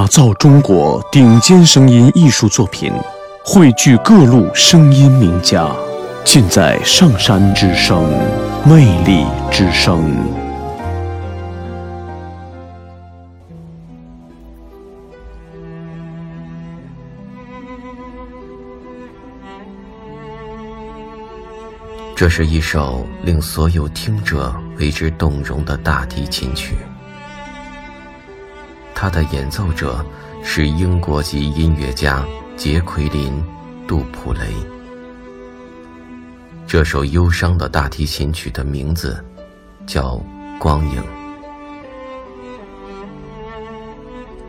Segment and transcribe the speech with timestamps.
[0.00, 2.90] 打造中国顶尖声音艺术作品，
[3.44, 5.70] 汇聚各路声音名家，
[6.24, 8.10] 尽在上山之声，
[8.64, 10.10] 魅力之声。
[22.16, 26.74] 这是一首令所有听者为之动容的大提琴曲。
[29.00, 30.04] 它的演奏者
[30.44, 32.22] 是英国籍音乐家
[32.54, 33.32] 杰奎琳·
[33.86, 34.40] 杜普雷。
[36.66, 39.24] 这首忧伤的大提琴曲的名字
[39.86, 40.16] 叫
[40.58, 41.02] 《光影》，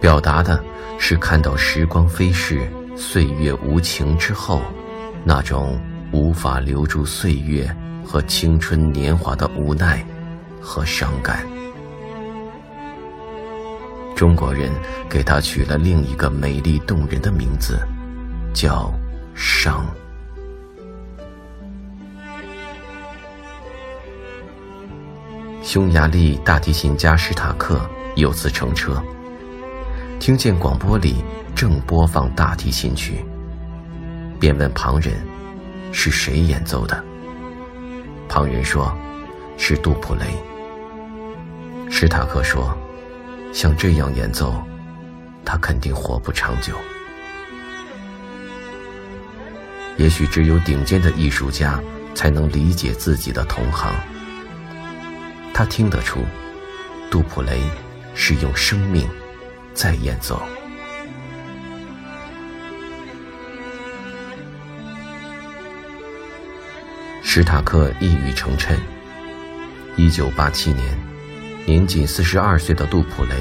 [0.00, 0.60] 表达的
[0.98, 4.60] 是看到时光飞逝、岁月无情之后，
[5.22, 5.80] 那种
[6.10, 7.72] 无法留住岁月
[8.04, 10.04] 和青春年华的无奈
[10.60, 11.46] 和伤感。
[14.20, 14.70] 中国人
[15.08, 17.80] 给他取了另一个美丽动人的名字，
[18.52, 18.92] 叫
[19.34, 19.86] “伤”。
[25.64, 27.80] 匈牙利大提琴家史塔克
[28.14, 29.02] 有次乘车，
[30.18, 31.24] 听见广播里
[31.56, 33.24] 正播放大提琴曲，
[34.38, 35.14] 便问旁人
[35.92, 37.02] ：“是谁演奏的？”
[38.28, 38.94] 旁人说
[39.56, 40.26] ：“是杜普雷。”
[41.88, 42.76] 史塔克说。
[43.52, 44.62] 像这样演奏，
[45.44, 46.74] 他肯定活不长久。
[49.96, 51.78] 也许只有顶尖的艺术家
[52.14, 53.94] 才能理解自己的同行。
[55.52, 56.24] 他听得出，
[57.10, 57.60] 杜普雷
[58.14, 59.06] 是用生命
[59.74, 60.40] 在演奏。
[67.22, 68.74] 史塔克一语成谶。
[69.96, 71.09] 一九八七年。
[71.66, 73.34] 年仅四十二岁的杜普雷，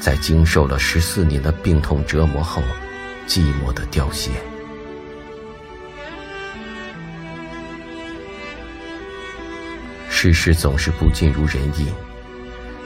[0.00, 2.62] 在经受了十四年的病痛折磨后，
[3.26, 4.30] 寂寞的凋谢。
[10.08, 11.88] 世事总是不尽如人意，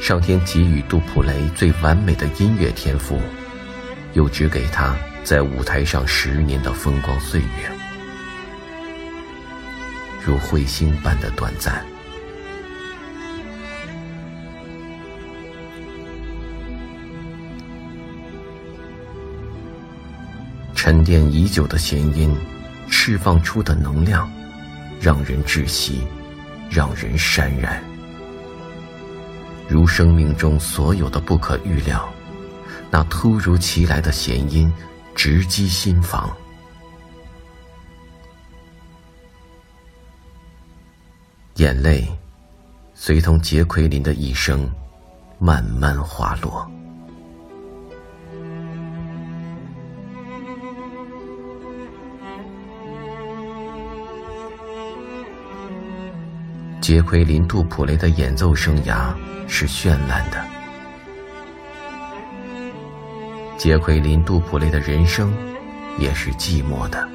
[0.00, 3.20] 上天给予杜普雷最完美的音乐天赋，
[4.15, 7.70] 又只给他在舞台上十年的风光岁月，
[10.25, 11.87] 如彗星般的短暂。
[20.81, 22.33] 沉淀已久的弦音，
[22.89, 24.31] 释放出的能量，
[25.00, 26.06] 让人窒息，
[26.71, 27.83] 让人潸然。
[29.69, 32.09] 如生命中所有的不可预料，
[32.93, 34.72] 那突如其来的弦音，
[35.17, 36.31] 直击心房。
[41.56, 42.06] 眼泪，
[42.94, 44.72] 随同杰奎琳的一生，
[45.41, 46.71] 慢慢滑落。
[56.81, 59.12] 杰奎琳·杜普雷的演奏生涯
[59.47, 60.43] 是绚烂的，
[63.59, 65.33] 杰奎琳·杜普雷的人生
[65.99, 67.06] 也是寂寞的，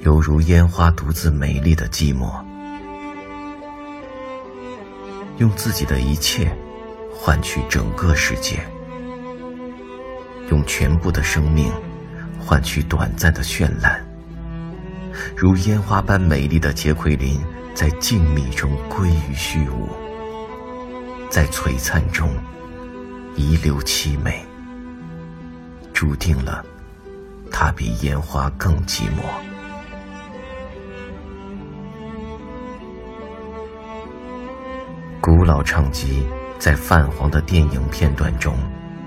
[0.00, 2.44] 犹如烟花独自美丽的寂寞，
[5.38, 6.54] 用自己的一切
[7.14, 8.58] 换取整个世界，
[10.50, 11.72] 用全部的生命
[12.38, 14.07] 换取短暂的绚烂。
[15.36, 17.40] 如烟花般美丽的杰奎琳，
[17.74, 19.88] 在静谧中归于虚无，
[21.30, 22.28] 在璀璨中
[23.36, 24.44] 遗留凄美，
[25.92, 26.64] 注定了
[27.50, 29.22] 她比烟花更寂寞。
[35.20, 36.26] 古老唱机
[36.58, 38.56] 在泛黄的电影片段中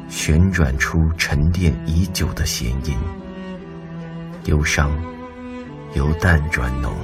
[0.08, 2.96] 旋转出沉淀已久的弦音，
[4.46, 4.92] 忧伤。
[5.94, 6.96] 由淡转浓，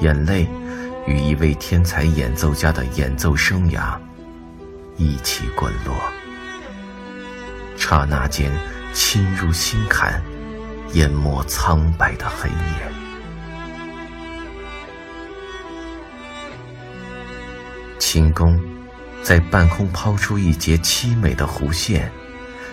[0.00, 0.46] 眼泪
[1.06, 3.98] 与一位天才演奏家的演奏生涯
[4.96, 5.94] 一起滚落，
[7.76, 8.50] 刹那间
[8.94, 10.22] 侵入心坎，
[10.94, 12.54] 淹没苍白的黑夜。
[17.98, 18.58] 琴弓
[19.22, 22.10] 在半空抛出一截凄美的弧线，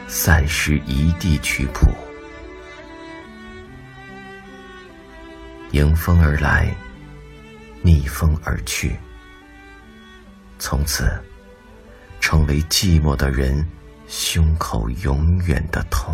[0.08, 1.90] 散失一地曲谱。
[5.72, 6.70] 迎风而来，
[7.82, 8.98] 逆风而去，
[10.60, 11.10] 从此
[12.20, 13.66] 成为寂寞的人
[14.06, 16.14] 胸口永远的痛。